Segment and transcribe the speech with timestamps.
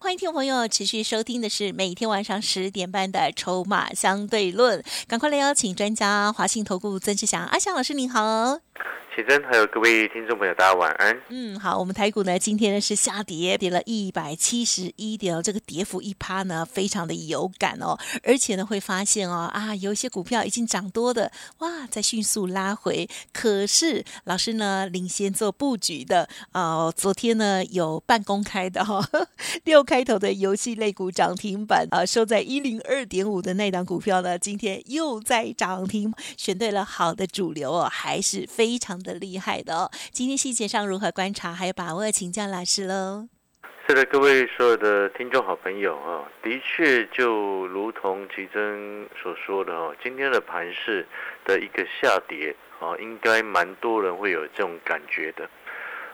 [0.00, 8.60] 欢迎听众朋友持续收听的是每天晚上十点半的《筹码相对论》，赶快来邀请专家华信投顾曾志祥阿祥老师，您好。
[9.18, 11.20] 启真，还有各位听众朋友，大家晚安。
[11.28, 29.04] 嗯，好，我们台股呢，今天呢是下跌，跌了一百七十一点哦，这个跌幅一趴呢，非常的有感哦，而且呢会发现哦，啊，有一些股票已经涨多的，哇，在迅速拉回，可是老师呢领先做布局的，哦，昨天呢有半公开的哈，
[29.64, 38.96] 六开头的游戏类股涨停板啊，收在一零二点五的那档股票呢，今天又在涨停，选对了好的主流哦，还是非常。
[39.08, 43.26] 的厉害的哦，今天细节上如何观察，还有把握，请教老师喽。
[43.86, 51.06] 是的，各位所有的听众好朋友啊，的确就如同奇珍所说的哦，今天的盘市
[51.46, 55.48] 的一个下跌啊，应该蛮多人会有这种感觉的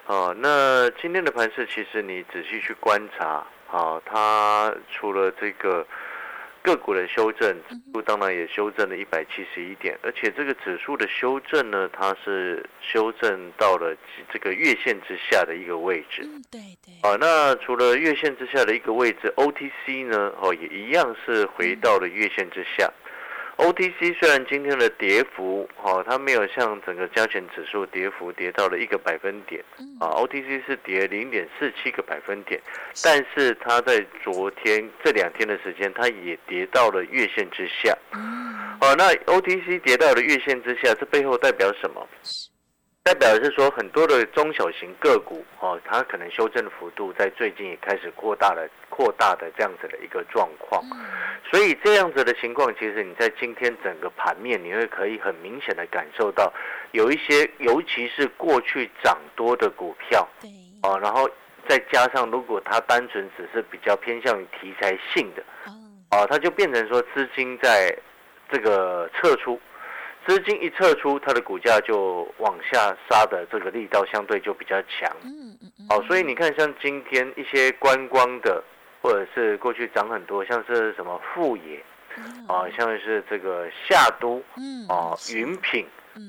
[0.07, 0.33] 啊。
[0.39, 5.85] 那今天的盘市，其实你仔细去观察啊，它除了这个。
[6.65, 13.95] 个股的修正，指数当然也修正了一百七十一点，而且这个指数的修正呢，它是修正到了
[14.33, 16.27] 这个月线之下的一个位置。
[16.51, 16.95] 对对。
[17.03, 22.91] 啊，那除了月线之下的一个位置，OTC 呢，哦，也一样是回到了月线之下。
[23.57, 29.63] OTC 虽然今天的跌幅，哦，它没有像整个加权指数跌幅跌到了一个百分点，
[30.01, 32.61] 啊，OTC 是跌零点四七个百分点，
[33.03, 37.97] 但是它在昨天这两天的时间，它也跌到了月线之下，
[38.81, 42.07] 哦，那 OTC 跌到了月线之下，这背后代表什么？
[43.05, 50.83] 代表的是说，很多的中小型个股哦，它可能修正的幅度在最近也开始扩大了，扩大的这样子的一个状况。
[51.53, 56.51] 所以这样子的情况，其实你在今天整个盘面，你会可以很明显的感受到，
[56.93, 60.27] 有一些，尤其是过去涨多的股票，
[60.83, 61.29] 哦，然后
[61.69, 65.45] 再加上如果它单纯只是比较偏向于题材性的，
[66.11, 67.95] 哦，它就变成说资金在
[68.51, 69.61] 这个撤出。
[70.27, 75.11] 资金一撤出，它的股价就往下杀的这个力道相对就比较强。
[75.23, 76.07] 嗯嗯嗯。
[76.07, 78.63] 所以你看，像今天一些观光的，
[79.03, 81.83] 或者是过去涨很多，像是什么富野，
[82.49, 84.43] 啊，像是这个夏都，
[84.89, 85.87] 啊，云品，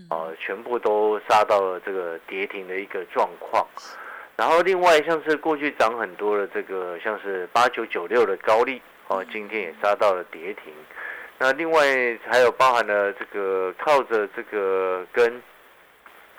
[0.09, 3.65] 啊，全部都杀到了这个跌停的一个状况。
[4.35, 10.73] 然后另外像是过去涨很多的这个，像是八九九六的高利，哦，今天也杀到了跌停。
[11.37, 11.81] 那另外
[12.25, 15.41] 还有包含了这个靠着这个跟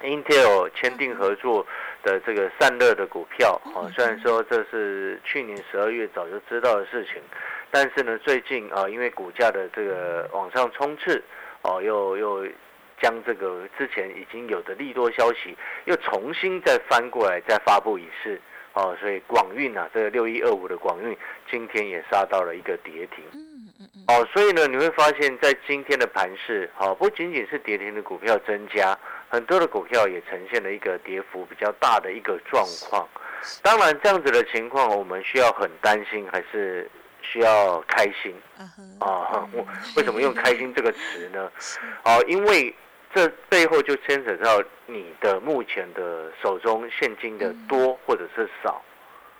[0.03, 1.67] Intel 签订合作
[2.03, 7.21] 的这个散热的股票啊，虽然说这是去年十二月早就知道的事情，
[7.71, 11.23] 但是呢，最近啊，因为股价的这个往上冲刺，
[11.63, 12.47] 哦，又又
[13.01, 18.41] 将这个之前已经有的利多消息又重新再翻过来再发布一次，
[18.75, 21.17] 哦，所以广运啊，这个六一二五的广运
[21.51, 23.46] 今天也杀到了一个跌停。
[24.09, 28.97] 哦，所以呢，你会发现在今天的盘市，好，不仅仅是跌停的股票增加，
[29.29, 33.09] 很多的股票也呈现了一个跌幅比较大的一个状况。
[33.63, 36.89] 当然，这样子的情况，我们需要很担心，还是
[37.21, 38.33] 需要开心？
[39.01, 39.67] 啊，我
[39.97, 41.51] 为什么用开心这个词呢？
[42.05, 42.73] 哦，因为
[43.13, 48.81] 这背后就牵扯到你的目前的手中现金的多或者是少，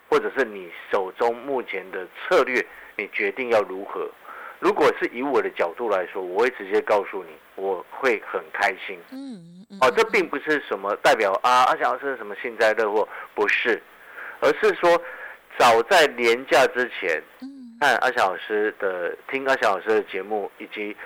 [0.09, 2.67] 或者是你手中目前的策略，
[2.97, 4.11] 你决定要如何。
[4.59, 8.99] 如果是以我的角度来说，我会直接告诉你，我会很开心。
[9.13, 13.83] 嗯，哦，这并不是什么代表啊，阿翔老师什么幸灾乐祸，不是，
[14.41, 15.01] 而是说，
[15.59, 17.23] 早在年假之前，
[17.81, 20.97] 看阿翔老师的，听阿翔老师的节目，以及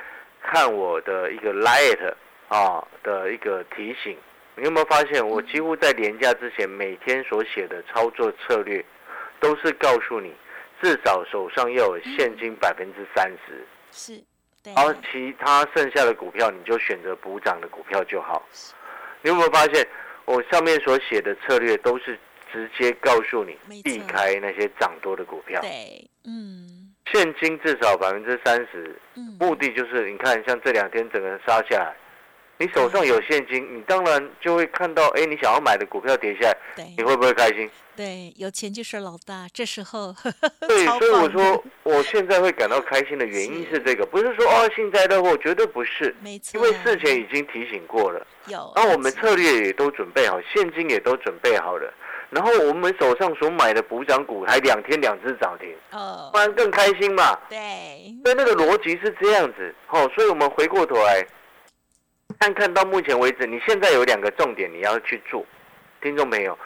[0.40, 2.14] 看我的一个 light
[2.48, 4.16] 啊的一个提醒，
[4.54, 8.84] 你有没有发现，我几乎在年假之前每天所写的操作策略，
[9.40, 10.32] 都是告诉你。
[10.82, 14.22] 至少手上要有现金百分之三十，是，
[14.74, 18.42] 然后其他剩下的股票你就选择补涨的股票就好。
[19.22, 19.86] 你有没有发现，
[20.24, 22.18] 我上面所写的策略都是
[22.52, 25.60] 直接告诉你避开那些涨多的股票？
[25.60, 28.98] 对，嗯，现金至少百分之三十，
[29.38, 31.94] 目的就是你看，像这两天整个杀下来，
[32.60, 36.94] 你手上有现金，你当然就会看到，哎，你想要买的股票跌下来，对。
[36.98, 37.70] 你会不会开心？
[37.96, 40.14] 对，有钱就是老大，这时候
[40.68, 51.90] 对， 所以我说，我现在会感到开心的原因是这个，不是说哦幸灾乐祸，绝对不是，没错，因为事前已经提醒过了，有，然后我们策略也都准备好，现金也都准备好了，
[52.28, 57.38] 然后我们手上所买的补涨股还两天两只涨停，哦不，然更开心嘛。
[57.48, 61.26] 对，所以那个逻辑是这样子，哦，所以我们回过头来
[62.40, 65.44] 看看到目前为止，你现在有两个重点你要去做，
[66.00, 66.58] 听众朋友，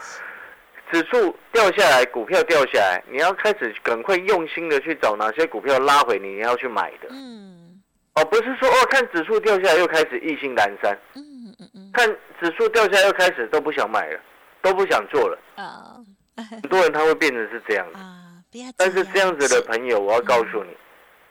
[0.93, 7.83] 指数掉下来，股票掉下来，你要开始赶快用心的去找哪些股票拉回你要去买的，嗯
[8.15, 12.09] 哦，不是说哦看指数掉下来又开始意兴阑珊，嗯嗯嗯看
[12.41, 14.21] 指数掉下来又开始都不想买了，
[14.63, 15.99] 都不想做了，啊
[16.37, 17.99] 很多人他会变成是这样子。
[17.99, 18.31] 啊，
[18.77, 20.77] 但是这样子的朋友，我要告诉你，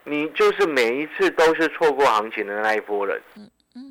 [0.04, 3.18] 你就是每一次都是错过行情的那一波人。
[3.36, 3.82] 嗯嗯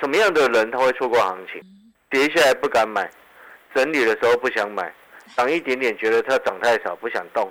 [0.00, 1.60] 什么样的人他会错过行情？
[2.10, 3.10] 跌下来不敢买，
[3.74, 4.94] 整理的时候不想买，
[5.36, 7.50] 涨一点点觉得它涨太少不想动，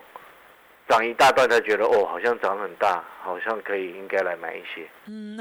[0.88, 4.88] 涨一大段才觉得哦好像涨很大，好像可以应该来买一些。
[5.08, 5.38] 嗯，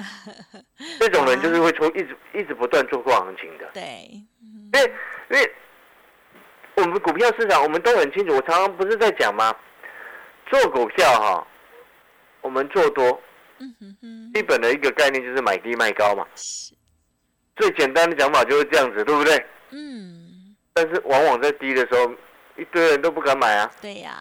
[0.99, 3.83] 这种人就是会错 一直一直不断错过行情的，对，
[4.73, 4.93] 因为
[5.31, 5.53] 因为
[6.77, 9.55] 我们股票市场我们都很清楚，我常常不是在讲吗？
[10.51, 11.47] 做股票哈，
[12.41, 13.23] 我们做多，
[13.59, 16.27] 嗯哼哼，基本的一个概念就是买低卖高嘛。
[16.35, 16.75] 是，
[17.57, 19.45] 最简单的讲法就是这样子，对不对？
[19.71, 22.11] 嗯，但是往往在低的时候，
[22.57, 24.13] 一堆人都不敢买啊，对呀，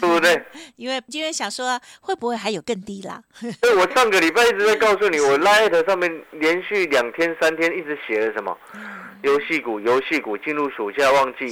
[0.00, 0.42] 对不对？
[0.76, 3.20] 因为因为想说会不会还有更低啦？
[3.60, 8.56] 所以我上个礼拜一直在告诉你， 我 Light 上面连续两天、三天一直写了什么？
[9.22, 11.48] 游戏股，游戏股进入暑假旺季，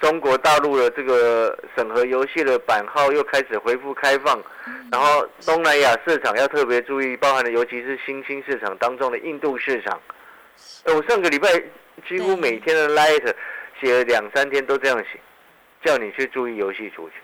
[0.00, 4.42] 中国大陆的这个审核游戏的版号又开始恢复开放，
[4.90, 10.00] 然后东南亚市场要特别注意，包含了尤其是新兴市场当中的印度市场。
[10.84, 11.48] 呃我上个礼拜
[12.08, 13.34] 几乎每天的 Light
[13.80, 15.20] 写了两三天都这样写，
[15.84, 17.18] 叫你去注意游戏族群，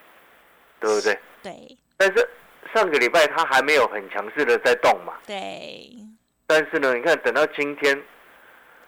[0.80, 1.18] 对不对？
[1.42, 2.28] 对但是
[2.74, 5.90] 上个礼拜它还没有很强势的在动嘛，对，
[6.46, 8.00] 但是呢，你看等到今天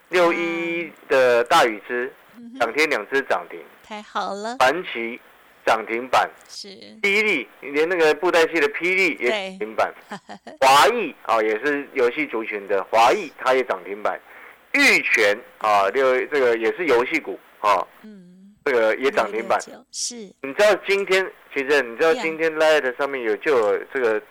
[0.09, 2.13] 六一一的大禹之
[2.59, 5.21] 两天两只涨停，太好了，传奇
[5.65, 6.69] 涨停板，是，
[7.03, 9.95] 霹雳连那个布袋戏的霹雳也对涨停板，
[10.61, 14.21] 华裔啊也是游戏族群的华裔它也涨停板，
[14.75, 19.59] 玉泉啊六这个也是游戏股啊嗯，这个也涨停板。
[19.91, 21.25] 是，你知道今天
[21.55, 24.23] 其实你知道今天 Light 上面有就有这个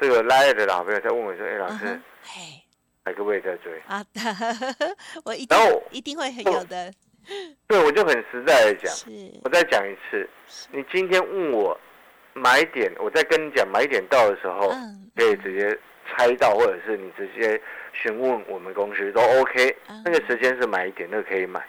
[0.00, 2.40] 这个 Light 的老朋友在问我说，哎老师嗯哼，嘿。
[3.04, 3.72] 还可不可以再追？
[3.86, 4.04] 啊，
[5.24, 6.92] 我一定然后一定会很有的，
[7.66, 9.08] 对，我就很实在的讲，是，
[9.44, 10.28] 我再讲一次，
[10.70, 11.80] 你今天问我
[12.34, 17.58] 买点，我再跟你讲买点到的时候，嗯，可以直接猜到，或者是你直接
[18.02, 20.02] 询问我们公司都 OK，嗯。
[20.04, 21.64] 那个时间是买一点，那个可以买。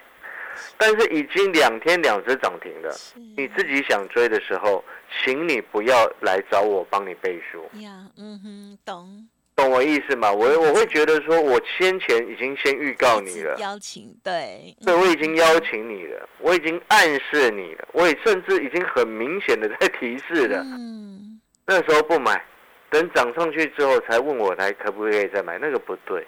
[0.76, 2.94] 但是已经两天两只涨停了，
[3.36, 4.84] 你自己想追的时候，
[5.22, 10.30] 请你不要来找我帮你背书，呀，嗯哼，懂，懂我意思吗？
[10.30, 20.58] 我我会觉得说，我先前已经先预告你了，邀请，对，对，我已经邀请你了，我已经暗示你了，我也甚至已经很明显的在提示了。
[20.62, 22.44] 嗯，那时候不买，
[22.90, 26.26] 等涨上去之后才问我来可不可以再买，那个不对，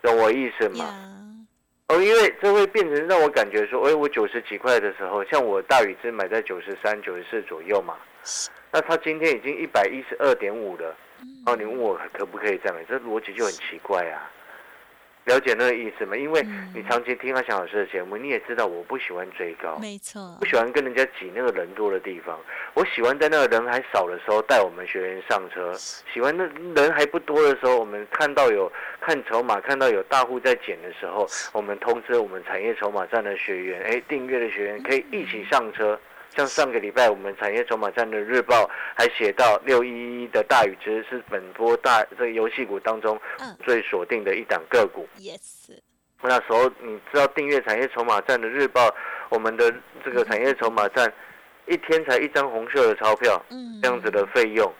[0.00, 0.84] 懂我意思吗？
[0.84, 0.94] 呀，
[1.88, 7.96] 哦，因为这会变成让我感觉说，哎，我九十几块的时候，像我大禹之买在九十三、九十四左右嘛，
[8.70, 10.96] 那它今天已经一百一十二点五了，
[11.46, 14.30] 哦，你问我可不可以再买，这逻辑就很奇怪啊。
[15.24, 16.16] 了解那个意思吗？
[16.16, 22.38] 因为嗯你长期听阿翔老师的节目，你也知道我不喜欢追高，没错不，喜欢跟人家挤那个人多的地方。
[22.74, 25.72] 我喜欢在那个人还少的时候带我们学员上车，
[26.12, 26.44] 喜欢那
[26.80, 35.98] 人还不多的时候，我们看到有看筹码，看到有大户在减的时候，我们通知我们产业筹码站的学员，哎，订阅的学员可以一起上车。
[36.36, 43.56] 像上个礼拜我们产业筹码站的日报还写到六一一的大禹之是本波大这个游戏股当中嗯。
[43.64, 45.08] 最锁定的一档个股。
[45.18, 45.70] ，yes，
[46.22, 48.94] 那时候你知道订阅产业筹码站的日报，
[49.28, 49.72] 我们的
[50.04, 51.12] 这个产业筹码站
[51.66, 54.72] 一天才一张红色的钞票，嗯，这样子的费用，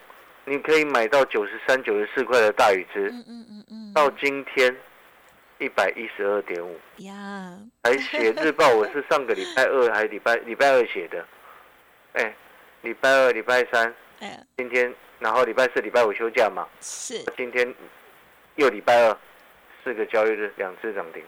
[0.45, 4.75] 你可以买到九十三、九十四块的大禹之，嗯，嗯嗯嗯，到今天
[5.59, 11.25] 一百一十二点五，呀，还写日报，我是上个礼拜二还礼拜礼拜二写的，
[12.15, 12.35] 哎，
[12.83, 17.75] 礼拜二、礼拜三，哎，今天然后礼拜四、礼拜五休假嘛，是，今天
[18.57, 19.17] 又礼拜二，
[19.83, 21.23] 四个交易日两次涨停。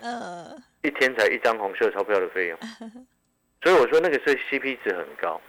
[0.00, 2.58] 呃，一天才一张红色钞票的费用，
[3.62, 5.40] 所以我说那个是 CP 值很高。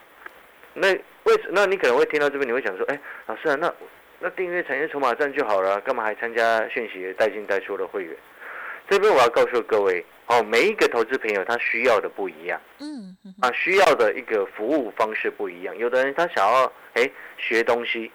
[0.73, 0.89] 那
[1.23, 1.49] 为什？
[1.49, 3.73] 那你可能会听到这边，你会想说，哎，老师啊，那
[4.19, 8.15] 那订阅产业筹码站就好了，干嘛还参加讯息带进带出的会员？
[8.89, 15.77] 这边我要告诉各位，哦，每一个投资朋友他需要的不一样，嗯嗯啊，需要的一个服务方式不一样。
[15.77, 18.11] 有的人他想要哎学东西，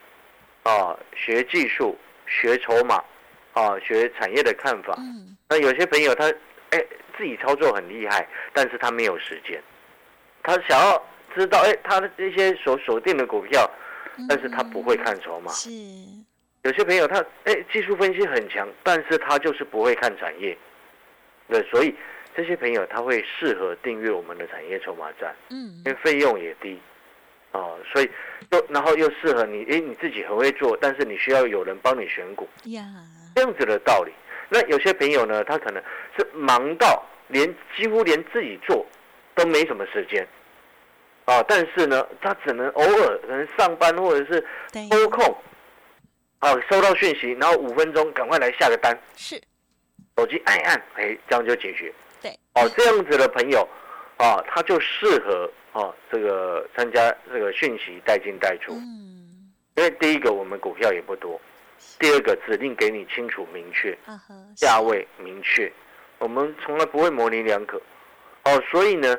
[0.62, 3.02] 啊，学技术，学筹码，
[3.52, 4.95] 啊，学产业的看法。
[4.99, 6.33] 嗯那有些朋友他
[6.71, 6.83] 哎
[7.19, 9.62] 自己操作很厉害，但是他没有时间，
[10.43, 11.02] 他想要
[11.35, 13.71] 知道哎他的这些所锁定的股票，
[14.17, 15.52] 嗯，但是他不会看筹码。
[15.52, 15.69] 是，
[16.62, 20.57] 有些朋友他哎技术分析很强，但是他就是不会看产业，
[21.49, 21.92] 对，所以
[22.37, 25.83] 这些朋友他会适合订阅我们的产业筹码站，嗯。
[25.85, 26.81] 因为费用也低，
[27.50, 28.09] 哦，所以
[28.52, 32.85] 又然后又适合你，哎你自己很会做，但是你需要有人帮你选股，呀，
[33.35, 34.12] 这样子的道理。
[34.49, 35.83] 那有些朋友呢，他可能
[36.16, 38.87] 是忙到连几乎连自己做
[39.35, 40.25] 都没什么时间，
[41.25, 44.47] 啊，但是呢，他只能偶尔可能上班或者是，
[44.90, 45.37] 抽空，
[46.43, 49.41] 啊，收到讯息，然后五分钟赶快来下个单，是，
[50.17, 51.95] 手机按一按，哎，这样就解决。
[52.21, 53.67] 对，哦，这样子的朋友，
[54.17, 61.41] 啊，他就适合哦这个参加这个讯息带进带出，嗯，因为第一个我们股票也不多，
[62.01, 63.97] 第二个指令给你清楚明确，
[64.57, 65.73] 价位明确，
[66.19, 67.81] 我们从来不会模棱两可。
[68.47, 69.17] 哦，所以呢，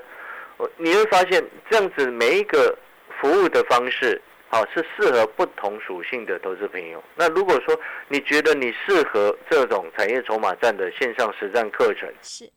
[0.58, 2.78] 我你会发现这样子每一个
[3.22, 4.22] 服务的方式，
[4.54, 7.04] 好、是适合不同属性的投资朋友。
[7.16, 7.76] 那如果说
[8.08, 12.48] 你觉得你适合这种产业筹码站的线上实战课程是，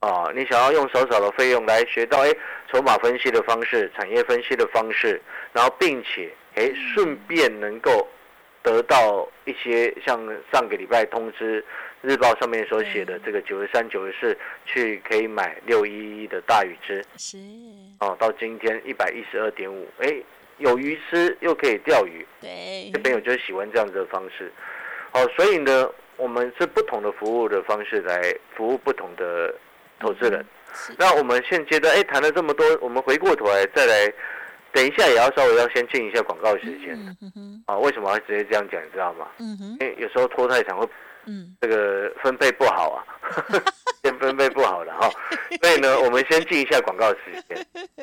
[0.00, 2.34] 啊，你想要用少少的费用来学到哎
[2.68, 8.04] 筹码分析的方式、产业分析的方式，然后并且哎顺便能够
[8.60, 10.18] 得到一些像
[10.52, 11.64] 上个礼拜通知
[12.02, 17.38] 日报上面所写的这个九十三、九十四，去可以买六一一的大禹之是，
[18.00, 20.20] 哦，到今天一百一十二点五，哎，
[20.58, 24.52] 有鱼吃又可以钓鱼，对这，朋友就是喜欢这样子的方式。
[25.10, 29.54] 好，所以呢，我们是不同的服务的方式来服务不同的
[29.98, 30.44] 投资人。
[30.74, 34.12] 是，那我们现阶段哎谈了这么多，我们回过头来再来，
[34.72, 37.78] 等一下也要稍微要先进一下广告时间嗯哼哼，啊。
[37.78, 38.78] 为什么要直接这样讲？
[38.84, 39.28] 你知道吗？
[39.38, 40.86] 嗯哼，因为有时候拖太长会
[41.26, 43.04] 嗯，这个分配不好啊，
[44.08, 45.10] 先分配不好了哈。
[45.60, 47.58] 所以呢，我们先进一下广告时间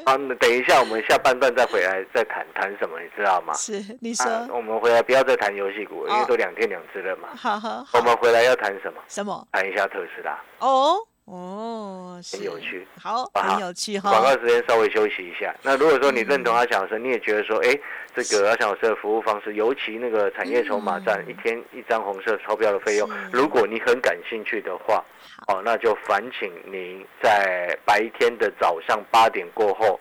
[0.05, 0.15] 啊。
[0.15, 3.53] 那等一下我们下半段再回来再谈谈什么，你知道吗？
[3.53, 7.29] 是，你啊，说，我们回来不要再谈游戏股，因为哦都两天两次了嘛。
[7.35, 9.01] 好好好，我们回来要谈什么？
[9.07, 9.47] 什么？
[9.51, 10.39] 谈一下特斯拉。
[10.59, 14.11] 哦哦，很有趣，好，啊很有趣哈。
[14.11, 15.53] 广告时间稍微休息一下。
[15.63, 17.79] 那如果说你认同阿翔老师，你也觉得说，哎，
[18.15, 25.03] 这个阿翔老师的服务方式，尤其那个产业筹码站、嗯一天一张红色钞票的费用，如果你很感兴趣的话，
[25.47, 29.99] 哦，那就烦请您在白天的早上八点过后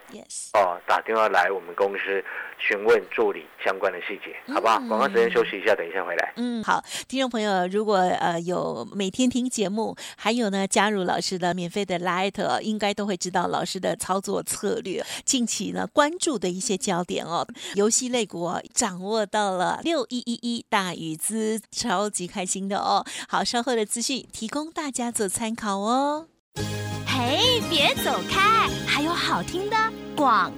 [0.53, 2.23] 哦，打电话来我们公司
[2.59, 4.79] 询问助理相关的细节，好不好？
[4.81, 6.33] 嗯广告时间休息一下，等一下回来。
[6.37, 15.03] 嗯，好，听众朋友，如果呃有每天听节目，还有呢加入老师的免费的 Light，哦应该都会知道老师的操作策略。
[15.25, 23.05] 近期呢关注的一些焦点哦，游戏类股掌握到了六一一一大禹资，超级开心的哦。
[23.29, 26.29] 好，稍后的资讯提供大家做参考哦。
[27.07, 29.77] 嘿，别走开，还有好听的
[30.17, 30.53] 广。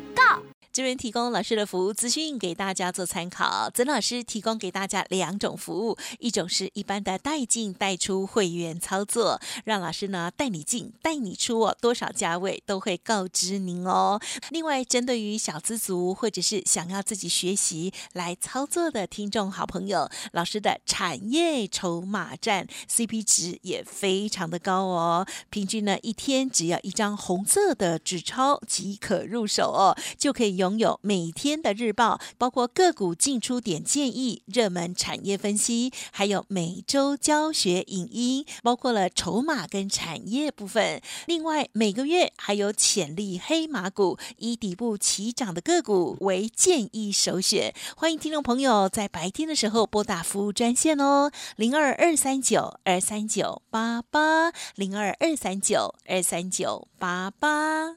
[0.76, 3.71] 这边提供老师的服务资讯给大家做参考。
[3.73, 14.21] 曾老师提供给大家两种服务，一种是一般的带进带出会员操作，让老师呢带你进带你出哦，多少价位都会告知您哦。
[14.50, 41.00] 另外，针对于小资族或者是想要自己学习来操作的听众好朋友，老师的产业筹码站 CP 值也非常的高哦，平均呢一天只要一张红色的纸钞即可入手哦，就可以用拥有每天的日报，包括个股进出点建议、热门产业分析，还有每周教学影音，包括了筹码跟产业部分。
[41.26, 47.73] 另外，每个月还有潜力黑马股，以底部起涨的个股为建议首选。
[47.96, 57.96] 欢迎听众朋友在白天的时候拨打服务专线哦，零二二三九二三九八八，零二二三九二三九八八。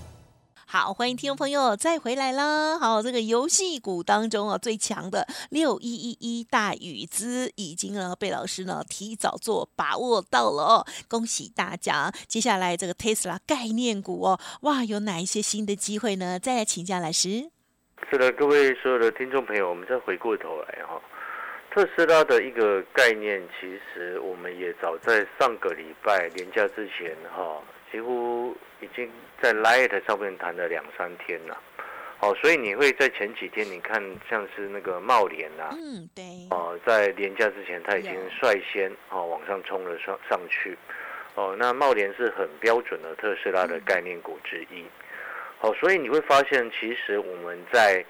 [0.73, 2.79] 好，欢迎听众朋友再回来啦！
[2.79, 12.09] 好，这个游戏股当中啊，最强的六一一一大禹资已经呢被老师呢提早做把握到了哦，恭喜大家！
[12.25, 16.39] 接下来这个 Tesla 概念股哦，哇，有哪一些新的机会呢？
[16.39, 17.51] 再来请教老师。
[18.09, 21.01] 是的，各位所有的听众朋友，我们再回过头来哈，
[21.75, 27.61] 特斯拉的一个概念，其实我们也早在上个礼拜年假之前哈，
[27.91, 29.11] 几乎已经
[29.41, 31.57] 在 Light 上面谈了两三天了。
[32.19, 40.77] 哦，所以你会在前几天，你看像是那个茂联呐，嗯，对，哦，在年假之前，它已经率先哦往上冲了上上去。
[41.33, 44.85] 哦，那茂联是很标准的特斯拉的概念股之一。
[45.57, 48.05] 好，所以你会发现，其实我们在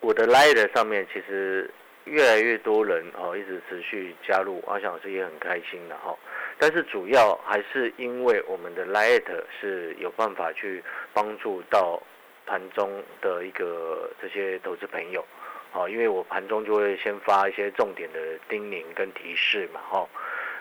[0.00, 1.70] 我的 Light 上面，其实
[2.06, 6.16] 越来越多人哦，一直持续加入，阿翔老师也很开心的哈。
[6.58, 9.24] 但是主要还是因为我们的 Light
[9.60, 10.82] 是有办法去
[11.12, 12.02] 帮助到
[12.46, 15.24] 盘中的一个这些投资朋友，
[15.70, 20.08] 好，因为我盘中就会先发一些重点的叮咛跟提示嘛，哈。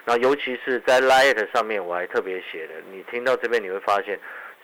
[0.03, 4.19] 那尤其是在 Light 上面，我还特别写的，你听到这边你会发现。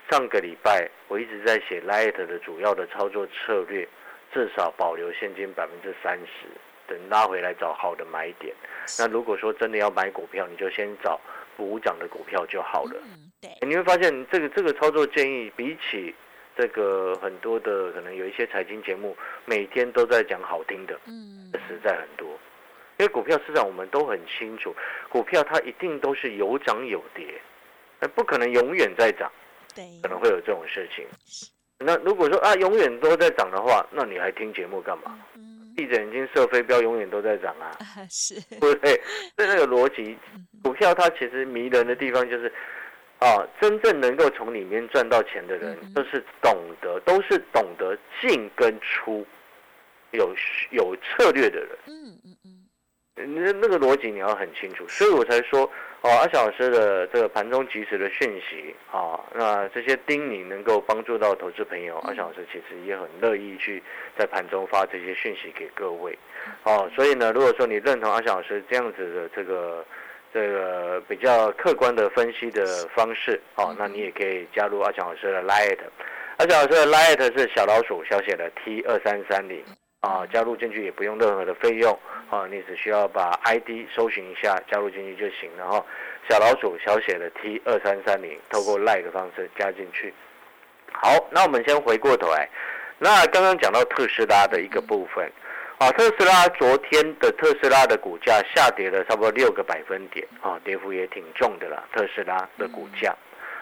[0.10, 3.88] 上个礼拜我一直在写 Light 的主要的操作策略，
[4.34, 6.48] 至少保留现金百分之三十，
[6.92, 8.54] 等拉回来找好的买点。
[9.00, 11.20] 那如果说真的要买股票，你就先找
[11.56, 12.96] 补涨的股票就好了。
[13.04, 13.50] 嗯，对。
[13.66, 16.14] 你会发现这个这个操作建议，比起
[16.58, 22.28] 这个很多的可能有一些财经节目每天都在讲好听的，嗯，实在很多。
[22.98, 24.76] 因为股票市场我们都很清楚，
[25.10, 27.42] 股票它一定都是有涨有跌，
[28.00, 29.32] 那不可能永远在涨。
[29.74, 31.08] 对可能会有这种事情。
[31.80, 35.18] 那如果说啊，永远都在涨的话，那你还听节目干嘛？
[35.34, 37.72] 闭着眼睛射飞镖，永远都在涨啊，
[38.10, 39.02] 是， 对不对？
[39.38, 40.18] 这那个逻辑，
[40.64, 42.52] 股票它其实迷人的地方就是，
[43.20, 49.26] 啊，真正能够从里面赚到钱的人，都是懂得，都是懂得进跟出，
[50.12, 50.36] 有
[50.72, 51.70] 有策略的人。
[51.88, 52.61] 嗯嗯嗯，
[53.16, 55.70] 那那个逻辑你要很清楚，所以我才说。
[56.04, 63.84] 哦，阿小老师的这个盘中及时的讯息啊，那这些叮咛能够帮助到投资朋友，阿小老师其实也很乐意去
[64.18, 66.18] 在盘中发这些讯息给各位。
[66.64, 69.86] 哦，所以呢，如果说你认同阿小老师这样子的这个
[70.34, 72.66] 这个比较客观的分析的
[72.96, 75.78] 方式，哦，那你也可以加入阿小老师的 Light。
[76.38, 79.64] 阿小老师的 Light 是小老鼠小写的 T 二三三零。
[80.00, 81.96] 啊，加入进去也不用任何的费用
[82.32, 85.50] 啊，你只需要把 ID 搜寻一下，加入进去就行。
[85.58, 85.86] 然后
[86.30, 90.14] 小老鼠小写的 T 二三三零，透过 Like 的方式加进去。
[90.94, 92.50] 好，那我们先回过头来，
[92.98, 95.30] 那刚刚讲到特斯拉的一个部分
[95.78, 101.84] 啊，特斯拉昨天的特斯拉的股价下跌了差不多六个百分点啊，跌幅也挺重的了。
[101.94, 103.14] 特斯拉的股价，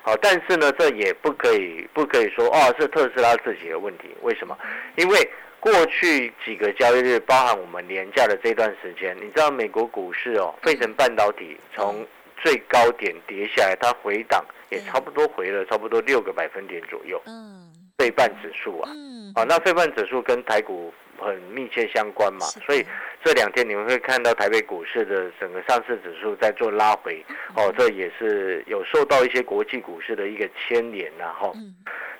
[0.03, 4.55] 好，但是呢，这也不可以不可以说哦是特斯拉自己的问题，为什么？
[4.95, 12.05] 因为过去几个交易日，包含我们年假的这段时间，你知道美国股市哦，费城半导体从
[12.41, 17.21] 最高点跌下来，它回档也差不多回了差不多六个百分点左右。
[17.25, 19.33] 嗯，费半指数啊，嗯。
[19.35, 22.85] 啊，那费半指数跟台股很密切相关嘛，所以
[23.21, 27.23] 这两天你们会看到台北股市的整个上市指数在做拉回，
[27.55, 31.53] 哦，这也是有受到一些国际股市的一个牵连然后。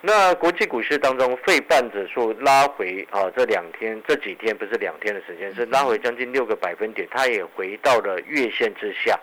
[0.01, 9.19] 那国际股市当中，费半指数拉回啊，这两天这几天不是两天的时间，是拉回将近六个百分点，它也回到了月线之下。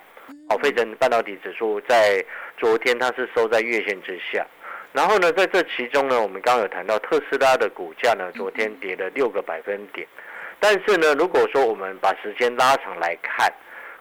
[0.50, 2.22] 哦，费城半导体指数在
[2.58, 4.46] 昨天它是收在月线之下。
[4.92, 10.06] 然后呢，在这其中呢，我们刚刚有谈到特斯拉的股价呢，昨天跌了六个百分点。
[10.60, 13.50] 但是呢，如果说我们把时间拉长来看，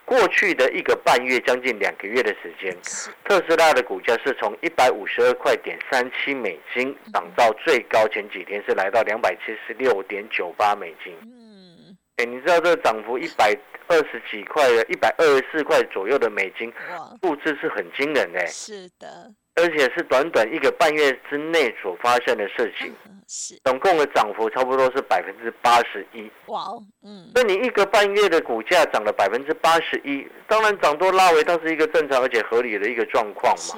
[0.06, 2.76] 过去的一个半月，将近两个月的时间，
[3.24, 11.14] 特斯拉的股价是从一百五十二块点三七美金涨到最高，前几天是来到两百七十六点九八美金。
[11.24, 16.72] 嗯，哎，你知道这个涨幅一百二十几块的，一百二十四块左右的美金，
[17.24, 18.46] 数字是很惊人的。
[18.48, 19.34] 是的。
[19.56, 22.94] 而且是短短一个半月之内所发生的事情，
[23.26, 26.30] 是总共的涨幅差不多是百分之八十一。
[26.48, 33.76] 哇哦，嗯，那你一个半月的股价涨了百分之八十一，当然涨多拉回，它是一个正常而且合理的一个状况嘛。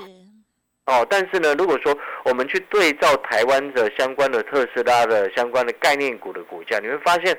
[0.87, 7.37] 哦，但是呢，如果说我们去对照台湾的相关的特斯拉的相关的概念股的股价，你会发现，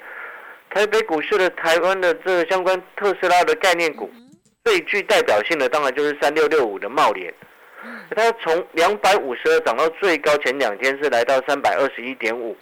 [0.70, 4.08] 台北股市的台湾的这个相关特斯拉的概念股，
[4.62, 7.34] 最具代表性的当然就是三六六五的茂联。
[8.10, 12.56] 它从两百五十二涨到最高，前两天是来到三百二十一点五，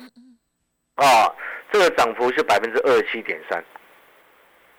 [0.97, 1.33] 啊，
[1.73, 3.65] 这个涨幅是百分之二十七点三，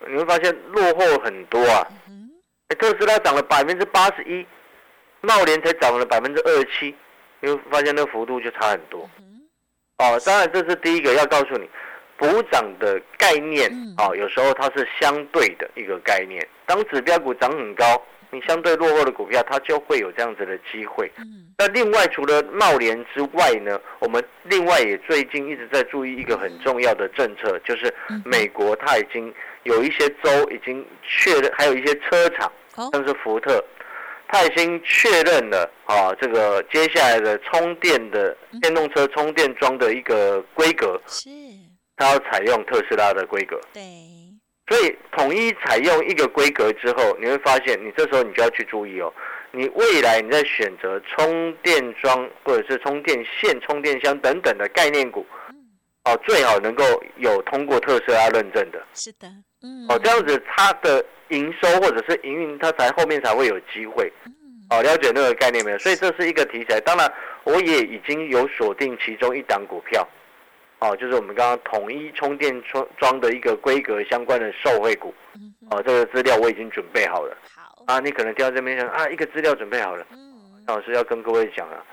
[0.06, 1.86] 你会发现落后很多啊。
[2.78, 4.46] 特斯拉涨了百分之八十一，
[5.22, 6.94] 茂联才涨了百分之二十七，
[7.40, 9.08] 你会发现那幅度就差很多。
[9.18, 9.24] 嗯
[9.98, 11.68] 哦，当然这是第一个要告诉你，
[12.16, 16.46] 补涨的概念啊哦，有时候它是相对的一个概念。
[16.66, 21.10] 当指标股涨很高，你相对落后的股票，它就会有这样子的机会。
[21.18, 21.46] 嗯。
[21.58, 29.32] 那另外除了茂联之外呢，我们另外也最近一直在注意一个很重要的政策，就是嗯美国它已经
[29.64, 32.90] 有一些州已经确认，还有一些车厂，哦。
[32.92, 33.64] 像是福特，
[34.28, 41.28] 它已经确认了啊，这个接下来的充电的电动车充电桩的一个规格，是。
[41.96, 43.60] 它要采用特斯拉的规格。
[43.72, 43.82] 对
[44.68, 49.12] 所以统一采用一个规格之后，你会发现，你这时候你就要去注意哦，
[49.50, 55.24] 你未来你在选择充电桩或者是充电线、充电箱等等的概念股，
[56.04, 56.84] 哦，最好能够
[57.16, 59.26] 有通过特斯拉认证的是的
[59.62, 64.12] 嗯哦，这样子它的营收或者是营运，它才后面才会有机会。
[64.70, 65.78] 哦，了解那个概念没有？
[65.78, 66.78] 所以这是一个题材。
[66.82, 67.10] 当然，
[67.44, 70.06] 我也已经有锁定其中一档股票，
[70.80, 75.12] 哦，就是我们刚刚统一充电桩桩的一个规格相关的受惠股。
[75.70, 78.00] 哦，这个资料我已经准备好了好啊！
[78.00, 80.18] 你可能听到这边想啊，一个资料准备好了，嗯
[80.66, 81.84] 老师要跟各位讲啊，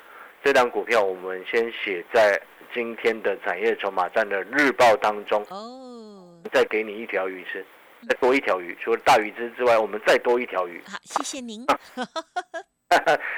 [0.43, 2.41] 这档股票我们先写在
[2.73, 7.65] 今天的产业筹码站的日报当中，哦再给你一条鱼吃，
[8.07, 10.81] 再多一条鱼，除了大鱼之之外，我们再多一条鱼。
[10.87, 11.65] 好谢谢您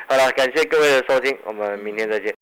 [0.08, 2.34] 好了，感谢各位的收听，我们明天再见。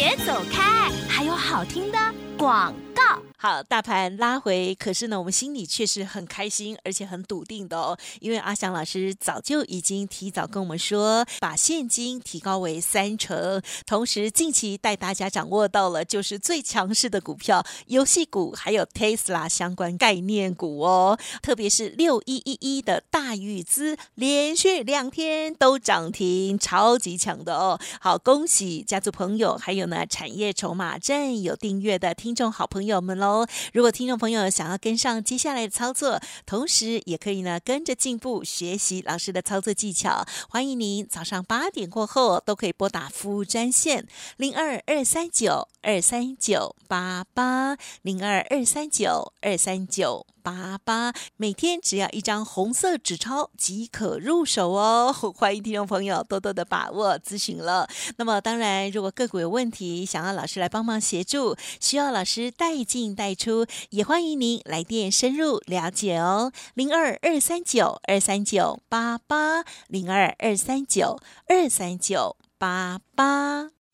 [0.00, 1.98] 别走开，还有好听的
[2.38, 3.29] 广告。
[3.42, 7.96] 好，大盘拉回，可是呢，我们心里却是很开心，而且很笃定的哦。
[8.20, 21.18] 因为阿翔老师早就已经提早跟我们说，把现金提高为三成，同时近期带大家掌握到了就是最强势的股票，游戏股还有 Tesla 相关概念股哦。
[21.40, 27.80] 特别是六一一一的大禹资，连续两天都涨停，超级强的哦。
[28.02, 33.29] 好，恭喜家族朋友，还有呢产业筹码站有订阅的听众好朋友们喽。
[33.72, 50.26] 如果听众朋友想要跟上接下来的操作，同时也可以呢跟着进步学习老师的操作技巧，欢迎您早上八点过后都可以拨打服务专线零二二三九二三九八八零二二三九二三九。
[50.42, 55.12] 八八，每天只要一张红色纸钞即可入手哦。
[55.36, 57.88] 欢迎听众朋友多多的把握咨询了。
[58.16, 66.52] 那么当然，如果个股有问题，想要老师来帮忙协助，需要老师带进带出，也欢迎您来电深入了解哦。
[66.74, 73.79] 零二二三九二三九八八零二二三九二三九八八。